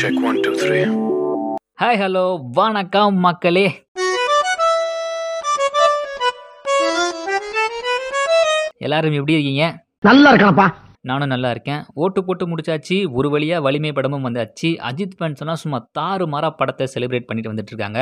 Check 0.00 0.16
one, 0.28 0.38
two, 0.44 0.54
three. 0.62 0.82
Hi 1.80 1.98
hello 2.02 2.22
வணக்கம் 2.52 3.16
மக்களே. 3.16 3.66
எல்லாரும் 8.78 9.12
எப்படி 9.12 9.32
இருக்கீங்க? 9.32 9.64
நல்லா 10.00 10.32
இருக்கானப்பா. 10.32 10.66
நானும் 11.08 11.30
நல்லா 11.32 11.48
இருக்கேன். 11.54 11.82
ஓட்டு 12.02 12.20
போட்டு 12.24 12.44
முடிச்சாச்சு. 12.50 12.96
ஒரு 13.18 13.28
வழியாக 13.34 13.62
வலிமை 13.66 13.90
படமும் 13.96 14.24
வந்தாச்சு. 14.26 14.68
அஜித் 14.88 15.16
ஃபேன்ஸ்லாம் 15.18 15.60
சும்மா 15.62 15.78
தாறு 15.98 16.24
மாறா 16.32 16.50
படத்தை 16.60 16.86
செலிப்ரேட் 16.94 17.26
பண்ணிட்டு 17.28 17.52
வந்துட்டுருக்காங்க 17.52 18.00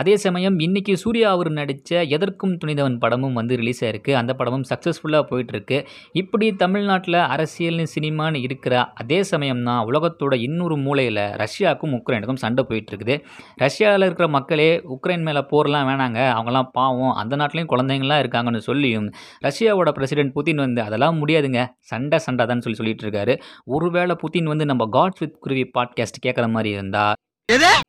அதே 0.00 0.14
சமயம் 0.24 0.56
இன்னைக்கு 0.66 0.94
சூர்யா 1.02 1.30
அவர் 1.36 1.50
நடித்த 1.58 2.02
எதற்கும் 2.16 2.54
துணிதவன் 2.64 2.98
படமும் 2.98 3.36
வந்து 3.40 3.56
ரிலீஸ் 3.60 3.82
ஆயிருக்கு. 3.84 4.12
அந்த 4.20 4.34
படமும் 4.34 4.64
சக்ஸஸ்ஃபுல்லாக 4.70 5.24
போயிட்டுருக்கு. 5.30 5.78
இப்படி 6.22 6.46
தமிழ்நாட்டில் 6.62 7.18
அரசியல்னு 7.34 7.86
சினிமான்னு 7.94 8.40
இருக்கிற 8.46 8.74
அதே 9.02 9.18
சமயம் 9.32 9.62
தான் 9.68 9.82
உலகத்தோட 9.90 10.34
இன்னொரு 10.46 10.78
மூலையில் 10.86 11.22
ரஷ்யாவுக்கும் 11.42 11.96
உக்ரைனுக்கும் 11.98 12.40
சண்டை 12.44 12.64
போயிட்டு 12.70 12.92
இருக்குது 12.92 13.16
ரஷ்யாவில் 13.64 14.06
இருக்கிற 14.08 14.28
மக்களே 14.36 14.70
உக்ரைன் 14.96 15.26
மேலே 15.28 15.44
போர்லாம் 15.52 15.88
வேணாங்க. 15.90 16.20
அவங்களாம் 16.38 16.70
பாவம். 16.78 17.14
அந்த 17.22 17.36
நாட்டிலையும் 17.42 17.70
குழந்தைங்களாம் 17.74 18.22
இருக்காங்கன்னு 18.24 18.64
சொல்லியும் 18.70 19.08
ரஷ்யாவோட 19.48 19.90
பிரசிடென்ட் 19.98 20.34
புதின் 20.38 20.64
வந்து 20.64 20.82
அதெல்லாம் 20.88 21.20
முடியாதுங்க. 21.22 21.62
சண்டை 21.92 22.18
சண்டை 22.26 22.44
தான் 22.46 22.60
சொல்லி 22.60 22.78
சொல்லிட்டு 22.78 23.06
இருக்காரு 23.06 23.34
ஒருவேளை 23.64 24.16
புதின் 24.22 24.44
வந்து 24.44 24.64
நம்ம 24.64 24.86
காட்ஸ் 24.92 25.18
வித் 25.18 25.40
குருவி 25.40 25.70
பாட்காஸ்ட் 25.78 26.22
கேட்குற 26.26 26.48
மாதிரி 26.50 26.70
இருந்தா? 26.70 27.12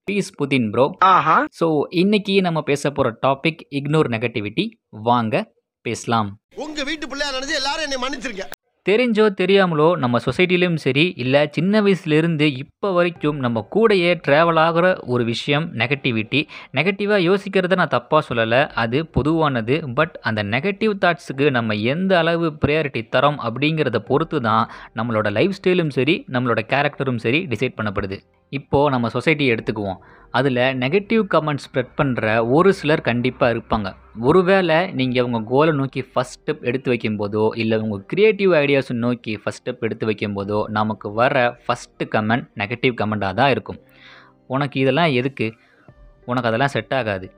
பீஸ் 0.03 0.33
புதின் 0.41 0.69
ப்ரோ 0.71 0.85
ஸோ 1.59 1.67
இன்னைக்கு 1.89 2.41
நம்ம 2.41 2.61
பேச 2.61 2.91
போகிற 2.91 3.15
டாபிக் 3.27 3.61
இக்னோர் 3.71 4.09
நெகட்டிவிட்டி 4.15 4.65
வாங்க 4.89 5.53
பேசலாம். 5.81 6.29
உங்க 6.55 6.83
வீட்டு 6.83 7.07
பிள்ளையா 7.07 7.33
நினைச்சு 7.33 7.53
எல்லாரும் 7.53 7.85
என்னை 7.89 7.97
மன்னிச்சிருங்க. 8.03 8.45
தெரிஞ்சோ 8.87 9.23
தெரியாமலோ 9.39 9.87
நம்ம 9.97 10.19
சொசைட்டிலையும் 10.25 10.77
சரி 10.83 11.03
இல்லை 11.15 11.39
சின்ன 11.51 11.81
வயசுலேருந்து 11.81 12.45
இப்போ 12.61 12.91
வரைக்கும் 12.91 13.39
நம்ம 13.39 13.67
கூடயே 13.75 14.11
ட்ராவல் 14.27 14.59
ஆகிற 14.65 14.85
ஒரு 15.05 15.23
விஷயம் 15.23 15.65
நெகட்டிவிட்டி 15.75 16.41
நெகட்டிவாக 16.73 17.19
யோசிக்கிறத 17.29 17.75
நான் 17.75 17.93
தப்பாக 17.95 18.21
சொல்லலை. 18.29 18.61
அது 18.83 19.05
பொதுவானது. 19.05 19.77
பட் 19.93 20.15
அந்த 20.21 20.43
நெகட்டிவ் 20.43 20.93
தாட்ஸுக்கு 21.03 21.51
நம்ம 21.51 21.75
எந்த 21.93 22.17
அளவு 22.17 22.49
ப்ரையாரிட்டி 22.65 23.03
தரோம் 23.15 23.39
அப்படிங்கிறத 23.47 23.99
பொறுத்து 24.11 24.41
தான் 24.41 24.69
நம்மளோட 24.95 25.31
லைஃப் 25.31 25.57
ஸ்டைலும் 25.59 25.93
சரி 25.97 26.25
நம்மளோட 26.31 26.63
கேரக்டரும் 26.73 27.21
சரி 27.25 27.41
டிசைட் 27.45 27.77
பண்ணப்படுது. 27.81 28.19
இப்போது 28.49 28.89
நம்ம 28.89 29.09
சொசைட்டியை 29.13 29.51
எடுத்துக்குவோம். 29.55 29.97
அதில் 30.31 30.55
நெகட்டிவ் 30.55 31.23
கமெண்ட் 31.33 31.63
ஸ்ப்ரெட் 31.65 31.91
பண்ணுற 31.97 32.49
ஒரு 32.49 32.73
சிலர் 32.73 33.01
கண்டிப்பாக 33.01 33.53
இருப்பாங்க. 33.53 33.95
ஒருவேளை 34.19 34.91
நீங்கள் 34.91 35.23
உங்கள் 35.23 35.43
கோலை 35.43 35.73
நோக்கி 35.73 36.01
ஃபஸ்ட் 36.01 36.37
ஸ்டெப் 36.37 36.61
எடுத்து 36.61 36.91
வைக்கும்போதோ 36.91 37.49
இல்லை 37.55 37.77
உங்கள் 37.77 38.03
க்ரியேட்டிவ் 38.13 38.51
ஐடியாஸை 38.63 38.93
நோக்கி 38.93 39.33
ஃபஸ்ட் 39.35 39.63
ஸ்டெப் 39.63 39.79
எடுத்து 39.79 40.07
வைக்கும்போதோ 40.07 40.65
நமக்கு 40.67 41.13
வர 41.13 41.57
ஃபஸ்ட்டு 41.67 42.07
கமெண்ட் 42.15 42.47
நெகட்டிவ் 42.55 42.95
கமெண்ட்டாக 43.01 43.33
தான் 43.33 43.49
இருக்கும். 43.49 43.79
உனக்கு 44.47 44.79
இதெல்லாம் 44.79 45.11
எதுக்கு? 45.11 45.53
உனக்கு 46.25 46.49
அதெல்லாம் 46.49 46.73
செட் 46.75 46.93
ஆகாது. 46.93 47.29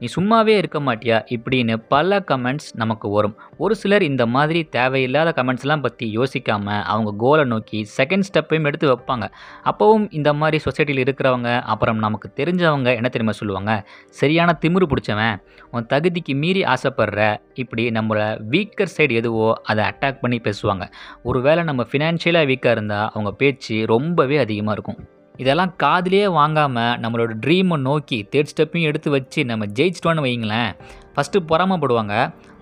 நீ 0.00 0.06
சும்மாவே 0.16 0.54
இருக்க 0.60 0.80
மாட்டியா? 0.80 1.18
இப்படின்னு 1.34 1.74
பல 1.88 2.18
கமெண்ட்ஸ் 2.18 2.68
நமக்கு 2.74 3.08
வரும். 3.08 3.36
ஒரு 3.56 3.74
சிலர் 3.74 4.02
இந்த 4.02 4.26
மாதிரி 4.26 4.64
தேவையில்லாத 4.64 5.42
கமெண்ட்ஸ்லாம் 5.42 5.80
பற்றி 5.80 6.18
யோசிக்காமல் 6.18 6.82
அவங்க 6.82 7.14
கோலை 7.16 7.44
நோக்கி 7.44 7.86
செகண்ட் 7.96 8.26
ஸ்டெப்பையும் 8.28 8.64
எடுத்து 8.64 8.90
வைப்பாங்க. 8.92 9.28
அப்போவும் 9.64 10.06
இந்த 10.10 10.32
மாதிரி 10.32 10.60
சொசைட்டியில் 10.64 11.02
இருக்கிறவங்க 11.06 11.60
அப்புறம் 11.60 11.98
நமக்கு 11.98 12.30
தெரிஞ்சவங்க 12.36 12.94
என்ன 12.94 13.08
தெரியுமா 13.08 13.32
சொல்லுவாங்க? 13.32 13.88
சரியான 14.10 14.58
திமிரு 14.60 14.88
பிடிச்சவன் 14.92 15.36
உன் 15.70 15.86
தகுதிக்கு 15.94 16.34
மீறி 16.34 16.62
ஆசைப்படுற 16.62 17.36
இப்படி 17.54 17.88
நம்மளோட 17.88 18.28
வீக்கர் 18.50 18.94
சைடு 18.96 19.12
எதுவோ 19.12 19.52
அதை 19.62 19.84
அட்டாக் 19.84 20.20
பண்ணி 20.20 20.40
பேசுவாங்க. 20.44 20.86
ஒருவேளை 21.22 21.64
நம்ம 21.64 21.84
ஃபினான்ஷியலாக 21.92 22.50
வீக்காக 22.52 22.70
இருந்தால் 22.70 23.10
அவங்க 23.12 23.32
பேச்சு 23.32 23.86
ரொம்பவே 23.86 24.36
அதிகமாக 24.36 24.72
இருக்கும். 24.72 25.14
இதெல்லாம் 25.36 25.72
காதிலேயே 25.76 26.26
வாங்காமல் 26.38 26.98
நம்மளோட 27.02 27.32
ட்ரீமை 27.44 27.76
நோக்கி 27.88 28.18
தேர்ட் 28.30 28.52
ஸ்டெப்பையும் 28.52 28.88
எடுத்து 28.90 29.10
வச்சு 29.10 29.44
நம்ம 29.44 29.66
ஜெயிச்சிட்டோன்னு 29.78 30.24
வைங்களேன் 30.26 30.70
ஃபஸ்ட்டு 31.14 31.46
பொறாமப்படுவாங்க. 31.50 32.14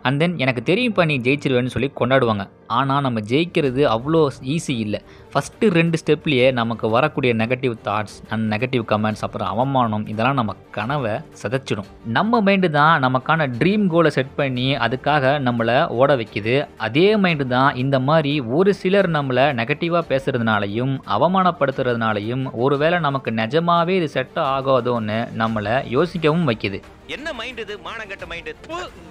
அண்ட் 0.08 0.18
தென் 0.22 0.34
எனக்கு 0.44 0.62
தெரியும்ப்பா 0.70 1.04
நீ 1.10 1.16
ஜெயிச்சிருவேன்னு 1.26 1.72
சொல்லி 1.74 1.88
கொண்டாடுவாங்க. 2.00 2.44
ஆனால் 2.76 3.02
நம்ம 3.06 3.18
ஜெயிக்கிறது 3.30 3.82
அவ்வளோ 3.94 4.20
ஈஸி 4.54 4.74
இல்லை. 4.84 5.00
ஃபஸ்ட்டு 5.32 5.70
ரெண்டு 5.76 5.96
ஸ்டெப்லேயே 6.00 6.46
நமக்கு 6.58 6.86
வரக்கூடிய 6.94 7.30
negative 7.40 7.74
thoughts 7.86 8.16
and 8.32 8.44
negative 8.52 8.84
comments 8.92 9.24
அப்புறம் 9.26 9.50
அவமானம் 9.54 10.04
இதெல்லாம் 10.12 10.38
நம்ம 10.40 10.54
கனவை 10.76 11.14
சிதைச்சிடும். 11.40 11.88
நம்ம 12.16 12.40
மைண்டு 12.46 12.68
தான் 12.78 13.02
நமக்கான 13.06 13.48
ட்ரீம் 13.60 13.86
கோலை 13.94 14.12
செட் 14.16 14.34
பண்ணி 14.40 14.66
அதுக்காக 14.86 15.34
நம்மளை 15.46 15.76
ஓட 16.00 16.10
வைக்குது. 16.22 16.56
அதே 16.88 17.06
மைண்டு 17.24 17.46
தான் 17.56 17.70
இந்த 17.84 17.98
மாதிரி 18.08 18.34
ஒரு 18.58 18.72
சிலர் 18.82 19.10
நம்மளை 19.16 19.46
நெகட்டிவாக 19.60 20.04
பேசுகிறதுனாலையும் 20.12 20.94
அவமானப்படுத்துறதுனாலையும் 21.16 22.44
ஒருவேளை 22.64 22.98
நமக்கு 23.08 23.32
நிஜமாவே 23.42 23.96
இது 24.00 24.10
செட் 24.16 24.40
ஆகாதோன்னு 24.56 25.18
நம்மளை 25.42 25.76
யோசிக்கவும் 25.96 26.48
வைக்குது. 26.50 26.80
என்ன 27.08 27.32
மைண்ட் 27.32 27.58
இது? 27.60 27.74
மானங்கட்ட 27.86 28.26
மைண்ட் 28.26 28.50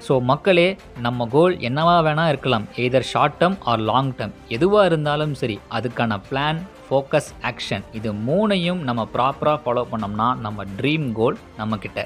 ஸோ 0.07 0.21
மக்களே 0.21 0.77
நம்ம 0.99 1.27
கோல் 1.27 1.55
என்னவா 1.57 1.95
வேணால் 2.07 2.27
இருக்கலாம். 2.27 2.65
Either 2.75 3.07
short 3.11 3.37
term 3.39 3.57
or 3.63 3.79
long 3.79 4.13
term 4.15 4.33
எதுவாக 4.47 4.85
இருந்தாலும் 4.85 5.33
சரி 5.33 5.59
அதுக்கான 5.71 6.17
பிளான் 6.29 6.59
ஃபோக்கஸ் 6.87 7.29
ஆக்ஷன் 7.41 7.83
இது 7.91 8.13
மூணையும் 8.13 8.81
நம்ம 8.83 9.07
ப்ராப்பராக 9.13 9.61
ஃபாலோ 9.65 9.85
பண்ணோம்னா 9.91 10.29
நம்ம 10.39 10.65
ட்ரீம் 10.79 11.11
கோல் 11.13 11.37
நம்மக்கிட்ட 11.57 12.01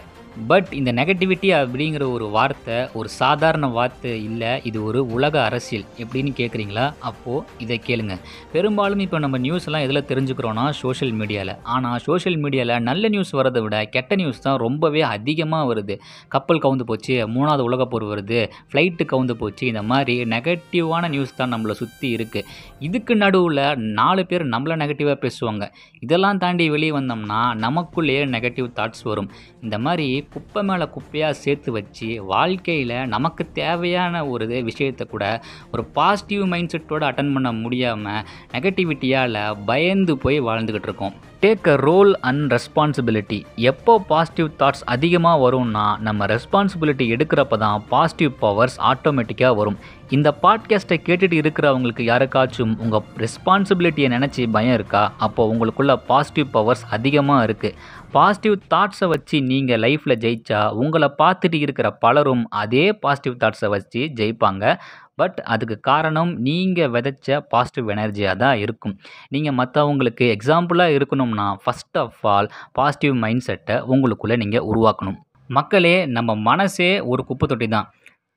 பட் 0.49 0.69
இந்த 0.79 0.91
நெகட்டிவிட்டி 0.97 1.49
அப்படிங்கிற 1.59 2.03
ஒரு 2.15 2.25
வார்த்தை 2.35 2.75
ஒரு 2.99 3.09
சாதாரண 3.19 3.67
வார்த்தை 3.77 4.11
இல்லை 4.27 4.51
இது 4.69 4.83
ஒரு 4.83 4.99
உலக 5.15 5.35
அரசியல். 5.47 5.85
எப்படின்னு 6.03 6.31
கேட்குறீங்களா 6.39 6.85
அப்போது 7.09 7.45
இதை 7.63 7.77
கேளுங்க. 7.87 8.15
பெரும்பாலும் 8.53 9.01
இப்போ 9.05 9.19
நம்ம 9.23 9.37
நியூஸ் 9.45 9.65
எல்லாம் 9.69 9.85
எதில் 9.85 10.07
தெரிஞ்சுக்கிறோன்னா 10.11 10.65
சோஷியல் 10.81 11.13
மீடியாவில் 11.19 11.53
ஆனால் 11.75 11.99
சோஷியல் 12.07 12.37
மீடியாவில் 12.43 12.83
நல்ல 12.89 13.09
நியூஸ் 13.15 13.33
வரதை 13.39 13.61
விட 13.65 13.77
கெட்ட 13.95 14.15
நியூஸ் 14.21 14.43
தான் 14.45 14.59
ரொம்பவே 14.65 15.01
அதிகமாக 15.01 15.67
வருது. 15.71 15.97
கப்பல் 16.35 16.63
கவுந்து 16.65 16.87
போச்சு 16.91 17.17
மூணாவது 17.35 17.65
உலகப்போர் 17.69 18.05
வருது 18.13 18.41
ஃப்ளைட்டு 18.69 19.05
கவுந்து 19.13 19.37
போச்சு 19.41 19.65
இந்த 19.71 19.83
மாதிரி 19.93 20.17
நெகட்டிவான 20.35 21.09
நியூஸ் 21.15 21.37
தான் 21.39 21.53
நம்மளை 21.55 21.75
சுற்றி 21.81 22.09
இருக்குது 22.17 22.45
இதுக்கு 22.79 23.15
நடுவில் 23.23 23.65
நாலு 23.99 24.25
பேர் 24.25 24.45
நம்மளை 24.53 24.77
நெகட்டிவாக 24.83 25.17
பேசுவாங்க. 25.25 25.63
இதெல்லாம் 25.99 26.41
தாண்டி 26.45 26.69
வெளியே 26.75 26.93
வந்தோம்னா 26.99 27.41
நமக்குள்ளேயே 27.65 28.23
நெகட்டிவ் 28.37 28.69
தாட்ஸ் 28.79 29.05
வரும். 29.11 29.31
இந்த 29.65 29.77
மாதிரி 29.85 30.07
குப்பை 30.33 30.61
மேலே 30.63 30.85
குப்பையாக 30.95 31.39
சேர்த்து 31.43 31.69
வச்சு 31.71 32.07
வாழ்க்கையில் 32.25 32.95
நமக்கு 33.07 33.43
தேவையான 33.59 34.23
ஒரு 34.27 34.47
விஷயத்தை 34.69 35.07
கூட 35.07 35.25
ஒரு 35.71 35.85
பாசிட்டிவ் 35.97 36.43
மைண்ட் 36.53 36.73
செட்டோடு 36.73 37.05
அட்டன் 37.09 37.33
பண்ண 37.33 37.51
முடியாமல் 37.63 38.25
நெகட்டிவிட்டியால் 38.51 39.39
பயந்து 39.65 40.15
போய் 40.17 40.41
வாழ்ந்துக்கிட்டு 40.41 40.89
இருக்கோம். 40.89 41.15
Take 41.41 41.67
a 41.67 41.75
role 41.75 42.19
and 42.19 42.53
responsibility 42.53 43.45
எப்போ 43.55 43.99
பாசிட்டிவ் 43.99 44.47
தாட்ஸ் 44.59 44.81
அதிகமாக 44.85 45.41
வரும்னா 45.43 45.99
நம்ம 45.99 46.25
ரெஸ்பான்சிபிலிட்டி 46.25 47.05
எடுக்கிறப்ப 47.15 47.57
தான் 47.57 47.83
பாசிட்டிவ் 47.89 48.31
பவர்ஸ் 48.39 48.77
ஆட்டோமேட்டிக்காக 48.91 49.55
வரும். 49.55 49.77
இந்த 50.09 50.37
பாட்காஸ்ட்டை 50.43 50.97
கேட்டுட்டு 51.07 51.37
இருக்கிறவங்களுக்கு 51.41 52.03
யாருக்காச்சும் 52.11 52.73
உங்கள் 52.79 53.03
ரெஸ்பான்சிபிலிட்டியை 53.17 54.09
நினச்சி 54.15 54.51
பயம் 54.51 54.73
இருக்கா? 54.73 55.13
அப்போது 55.17 55.51
உங்களுக்குள்ள 55.53 55.95
பாசிட்டிவ் 56.07 56.47
பவர்ஸ் 56.51 56.85
அதிகமாக 56.89 57.45
இருக்குது 57.47 57.75
பாசிட்டிவ் 58.11 58.55
தாட்ஸை 58.73 59.07
வச்சு 59.07 59.41
நீங்கள் 59.41 59.79
லைஃப்பில் 59.79 60.19
ஜெயிச்சா 60.25 60.71
உங்களை 60.71 61.11
பார்த்துட்டு 61.17 61.53
இருக்கிற 61.53 61.91
பலரும் 61.91 62.47
அதே 62.49 62.93
பாசிட்டிவ் 62.93 63.33
தாட்ஸை 63.33 63.69
வச்சு 63.69 63.99
ஜெயிப்பாங்க. 64.15 64.77
பட் 65.21 65.37
அதுக்கு 65.53 65.77
காரணம் 65.89 66.31
நீங்கள் 66.47 66.91
விதைச்ச 66.95 67.37
பாசிட்டிவ் 67.53 67.93
எனர்ஜியாக 67.95 68.41
தான் 68.43 68.57
இருக்கும். 68.63 68.95
நீங்கள் 69.35 69.57
மற்றவங்களுக்கு 69.59 70.25
எக்ஸாம்பிளாக 70.35 70.97
இருக்கணும்னா 70.97 71.47
first 71.63 71.99
of 72.03 72.25
all 72.35 72.49
positive 72.79 73.15
mind 73.23 73.45
செட்டை 73.49 73.77
உங்களுக்குள்ளே 73.93 74.37
நீங்கள் 74.43 74.67
உருவாக்கணும். 74.71 75.19
மக்களே 75.49 75.95
நம்ம 76.17 76.31
மனசே 76.49 76.91
ஒரு 77.11 77.21
குப்பை 77.29 77.45
தொட்டி 77.49 77.69
தான். 77.77 77.87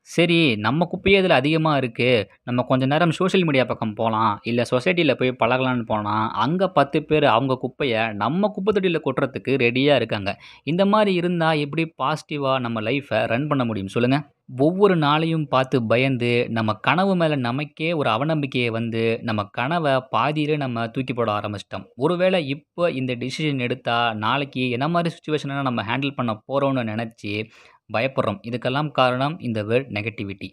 சரி 0.08 0.38
நம்ம 0.64 0.86
குப்பையே 0.92 1.18
இதில் 1.20 1.36
அதிகமாக 1.38 1.80
இருக்குது 1.80 2.24
நம்ம 2.48 2.62
கொஞ்ச 2.68 2.84
நேரம் 2.92 3.12
சோஷியல் 3.18 3.44
மீடியா 3.48 3.65
பக்கம் 3.71 3.94
போகலாம் 3.98 4.32
இல்லை 4.50 4.65
சொசைட்டியில் 4.71 5.16
போய் 5.21 5.30
பழகலான்னு 5.42 5.84
போனால் 5.91 6.27
அங்கே 6.44 6.66
பத்து 6.78 6.98
பேர் 7.09 7.27
அவங்க 7.34 7.56
குப்பையை 7.65 8.03
நம்ம 8.22 8.50
குப்பை 8.54 8.72
தொட்டியில் 8.77 9.04
கொட்டுறதுக்கு 9.06 9.54
ரெடியாக 9.65 9.98
இருக்காங்க. 10.00 10.32
இந்த 10.72 10.84
மாதிரி 10.92 11.12
இருந்தால் 11.21 11.60
எப்படி 11.65 11.84
பாசிட்டிவாக 12.03 12.65
நம்ம 12.66 12.80
லைஃப்பை 12.88 13.21
ரன் 13.32 13.48
பண்ண 13.50 13.65
முடியும்? 13.71 13.92
சொல்லுங்கள் 13.97 14.24
ஒவ்வொரு 14.58 14.97
நாளையும் 14.97 15.44
பார்த்து 15.48 15.86
பயந்து 15.86 16.47
நம்ம 16.48 16.72
கனவு 16.72 17.16
மேலே 17.16 17.36
நமக்கே 17.36 17.92
ஒரு 17.92 18.10
அவநம்பிக்கையை 18.10 18.70
வந்து 18.70 19.18
நம்ம 19.22 19.44
கனவை 19.44 19.92
பாதியிலே 20.10 20.56
நம்ம 20.56 20.88
தூக்கி 20.88 21.12
போட 21.12 21.32
ஆரம்பிச்சிட்டோம். 21.32 21.84
ஒருவேளை 21.94 22.47
இப்போ 22.48 22.91
இந்த 22.91 23.14
டிசிஷன் 23.14 23.58
எடுத்தால் 23.58 24.16
நாளைக்கு 24.16 24.70
என்ன 24.70 24.88
மாதிரி 24.88 25.14
சுச்சுவேஷனை 25.14 25.62
நம்ம 25.62 25.82
ஹேண்டில் 25.82 26.14
பண்ண 26.14 26.42
போகிறோம்னு 26.48 26.84
நினச்சி 26.84 27.50
பயப்படுறோம். 27.97 28.39
இதுக்கெல்லாம் 28.48 28.91
காரணம் 28.98 29.34
இந்த 29.48 29.60
வேர்ட் 29.71 29.91
நெகட்டிவிட்டி. 29.97 30.48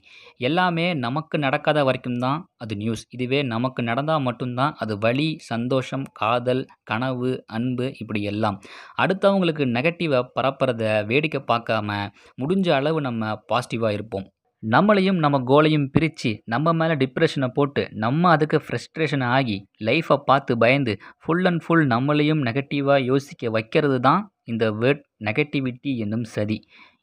எல்லாமே 0.49 0.85
நமக்கு 1.05 1.37
நடக்காத 1.45 1.83
வரைக்கும் 1.89 2.19
தான் 2.25 2.39
அது 2.63 2.75
நியூஸ். 2.83 3.03
இதுவே 3.17 3.41
நமக்கு 3.53 3.83
நடந்தால் 3.89 4.25
மட்டும்தான் 4.27 4.73
அது 4.83 4.95
வலி 5.05 5.29
சந்தோஷம் 5.51 6.05
காதல் 6.21 6.63
கனவு 6.91 7.31
அன்பு 7.57 7.87
இப்படி 8.03 8.23
எல்லாம். 8.33 8.57
அடுத்தவங்களுக்கு 9.03 9.65
நெகட்டிவை 9.77 10.21
பரப்புறத 10.37 10.83
வேடிக்கை 11.11 11.41
பார்க்காம 11.51 11.99
முடிஞ்ச 12.41 12.67
அளவு 12.79 13.01
நம்ம 13.09 13.35
பாசிட்டிவாக 13.51 13.97
இருப்போம். 13.99 14.27
நம்மளையும் 14.63 15.19
நம்ம 15.23 15.37
கோலையும் 15.49 15.85
பிரித்து 15.93 16.29
நம்ம 16.53 16.71
மேலே 16.79 16.93
டிப்ரெஷனை 17.01 17.49
போட்டு 17.57 17.81
நம்ம 18.03 18.29
அதுக்கு 18.35 18.57
ஃப்ரெஸ்ட்ரேஷன் 18.65 19.25
ஆகி 19.35 19.57
லைஃப்பை 19.87 20.17
பார்த்து 20.29 20.53
பயந்து 20.63 20.93
ஃபுல் 21.23 21.45
அண்ட் 21.49 21.61
ஃபுல் 21.65 21.83
நம்மளையும் 21.93 22.41
நெகட்டிவாக 22.47 23.05
யோசிக்க 23.11 23.51
வைக்கிறது 23.57 23.97
தான் 24.07 24.23
இந்த 24.51 24.65
வேர்ட் 24.81 25.03
நெகட்டிவிட்டி 25.27 25.91
என்னும் 26.05 26.25
சதி. 26.35 26.57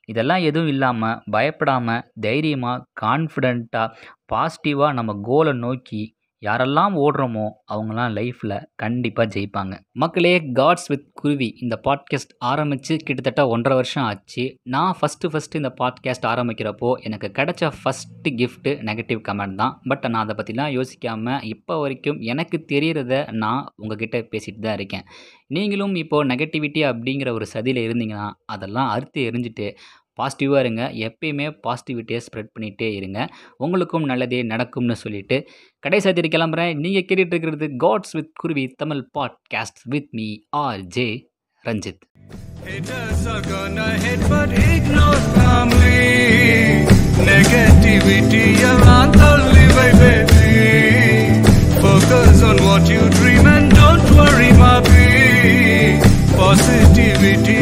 இதெல்லாம் 0.05 0.43
எதுவும் 0.43 0.67
இல்லாமல் 0.67 1.21
பயப்படாமல் 1.31 2.05
தைரியமாக 2.21 2.85
கான்ஃபிடெண்ட்டாக 3.01 3.95
பாசிட்டிவாக 4.33 4.93
நம்ம 4.93 5.13
கோலை 5.23 5.55
நோக்கி 5.59 6.03
யாரெல்லாம் 6.45 6.95
ஓடுறோமோ 7.05 7.45
அவங்களாம் 7.73 8.15
லைஃப்பில் 8.19 8.55
கண்டிப்பாக 8.83 9.27
ஜெயிப்பாங்க. 9.35 9.75
மக்களே 9.93 10.33
காட்ஸ் 10.53 10.89
வித் 10.89 11.07
குருவி 11.13 11.49
இந்த 11.61 11.81
பாட்காஸ்ட் 11.85 12.35
ஆரம்பித்து 12.39 12.97
கிட்டத்தட்ட 12.97 13.43
ஒன்றரை 13.49 13.77
வருஷம் 13.77 14.05
ஆச்சு. 14.05 14.45
நான் 14.63 14.97
ஃபஸ்ட்டு 15.01 15.31
ஃபஸ்ட்டு 15.33 15.61
இந்த 15.63 15.73
பாட்காஸ்ட் 15.81 16.29
ஆரம்பிக்கிறப்போ 16.33 16.91
எனக்கு 17.01 17.31
கிடைச்ச 17.39 17.73
ஃபஸ்ட்டு 17.81 18.33
கிஃப்ட்டு 18.41 18.73
நெகட்டிவ் 18.91 19.23
கமெண்ட் 19.29 19.55
தான். 19.55 19.81
பட் 19.85 20.07
நான் 20.09 20.23
அதை 20.25 20.37
பற்றிலாம் 20.41 20.75
யோசிக்காமல் 20.79 21.45
இப்போ 21.45 21.81
வரைக்கும் 21.81 22.21
எனக்கு 22.33 22.65
தெரிகிறத 22.73 23.33
நான் 23.33 23.73
உங்ககிட்ட 23.77 24.19
பேசிட்டு 24.33 24.61
தான் 24.61 24.75
இருக்கேன். 24.75 25.07
நீங்களும் 25.47 25.95
இப்போது 25.95 26.29
நெகட்டிவிட்டி 26.29 26.81
அப்படிங்கிற 26.91 27.31
ஒரு 27.33 27.47
சதியில் 27.53 27.83
இருந்தீங்கன்னா 27.87 28.29
அதெல்லாம் 28.47 28.89
அறுத்து 28.89 29.21
எரிஞ்சிட்டு 29.31 29.67
பாசிட்டிவாக 30.21 30.59
இருங்க. 30.59 30.91
எப்பயுமே 30.95 31.47
பாசிட்டிவிட்டியை 31.67 32.21
ஸ்ப்ரெட் 32.27 32.51
பண்ணிகிட்டே 32.59 32.95
இருங்க. 32.95 33.29
உங்களுக்கும் 33.57 34.05
நல்லதே 34.05 34.43
நடக்கும்னு 34.43 34.97
சொல்லிட்டு 34.97 35.49
கடைசி 35.79 36.09
அதிரி 36.09 36.29
கிளம்புறேன். 36.29 36.75
நீங்கள் 36.75 37.03
கேட்டுட்டு 37.03 37.35
இருக்கிறது 37.35 37.67
God's 37.67 38.13
with 38.13 38.31
Kuruvi 38.35 38.67
Tamil 38.67 39.09
podcast 39.19 39.83
with 39.85 40.09
me 40.11 40.39
R 40.51 40.85
J 40.87 41.29
Ranjith. 41.65 42.03
Haters 42.65 43.23
are 43.33 43.43
gonna 43.53 43.89
hate 44.05 44.25
but 44.33 44.53
ignore 44.75 45.23
calmly. 45.37 46.03
Negativity 47.29 48.45
around 48.71 49.13
the 49.19 49.33
way 49.51 49.91
baby. 50.01 50.55
Focus 51.85 52.41
on 52.49 52.57
what 52.69 52.85
you 52.93 53.03
dream 53.19 53.47
and 53.57 53.73
don't 53.73 54.09
worry 54.19 54.51
my 54.59 54.77
baby. 54.81 55.99
Positivity 56.39 57.54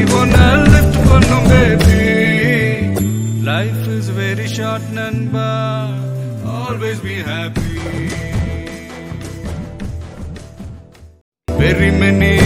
many 11.92 12.38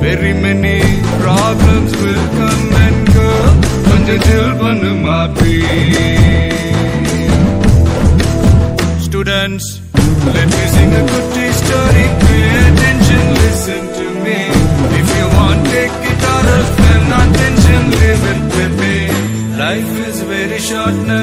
Very 0.00 0.32
many 0.32 0.80
problems 1.20 1.92
will 2.02 2.26
come 2.38 2.72
and 2.84 2.98
go. 3.16 3.28
கொஞ்சம் 3.88 4.22
chill 4.26 4.48
பண்ணு 4.62 4.90
மாப்பி 5.04 5.54
Students, 9.06 9.66
let 10.34 10.48
me 10.54 10.64
sing 10.74 10.92
a 11.00 11.02
good 11.10 11.26
story. 11.62 12.04
Pay 12.22 12.44
attention, 12.66 13.24
listen 13.40 13.82
to 13.98 14.06
me. 14.24 14.38
If 15.00 15.08
you 15.16 15.26
want, 15.36 15.60
take 15.74 15.96
it 16.12 16.22
out 16.34 16.48
of 16.58 16.66
pen, 16.78 17.02
attention, 17.22 17.82
live 18.02 18.24
it 18.32 18.42
with 18.56 18.74
me. 18.82 18.96
Life 19.64 19.92
is 20.08 20.18
very 20.32 20.60
short, 20.68 20.96
Nanba. 21.10 21.13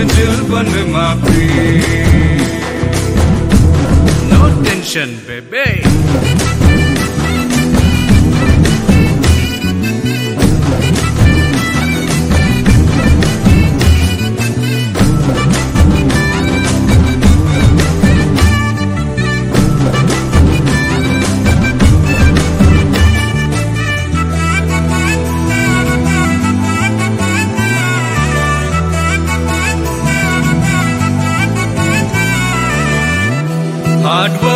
to 0.00 0.06
Dilban 0.14 0.66
Mapi. 0.92 1.46
No 4.30 4.62
tension, 4.64 5.10
baby. 5.26 6.49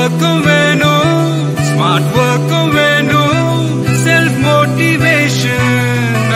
ஒர்க்கும் 0.04 0.40
வேணும் 0.46 1.20
smart 1.66 2.16
ஒர்க்கும் 2.22 2.70
வேணும் 2.74 3.60
self 4.02 4.40
motivation 4.44 5.70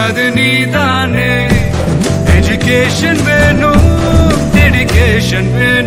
அது 0.04 0.24
நீதானே 0.36 1.32
education 2.36 3.20
வேணும் 3.28 3.88
dedication 4.54 5.50
வேணும் 5.56 5.77